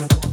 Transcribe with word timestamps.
simple. 0.00 0.29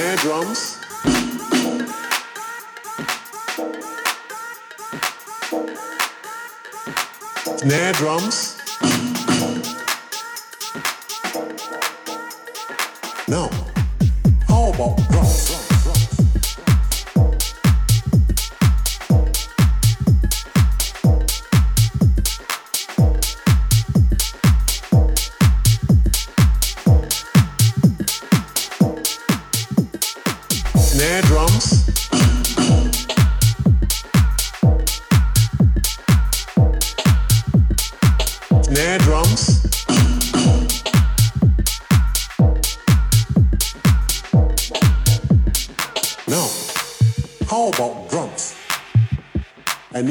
snare 0.00 0.16
drums. 0.16 0.78
Snare 7.58 7.92
drums. 7.92 8.59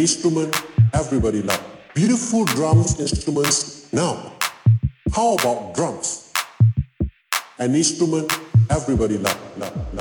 instrument 0.10 0.50
everybody 0.94 1.44
now. 1.44 1.60
Beautiful 1.94 2.44
drums 2.46 3.00
instruments 3.00 3.94
now. 3.94 4.34
How 5.14 5.36
about 5.36 5.76
drums? 5.76 6.34
An 7.60 7.76
instrument 7.76 8.32
everybody 8.72 9.20
now. 9.20 9.38
now, 9.58 9.72
now. 9.94 9.99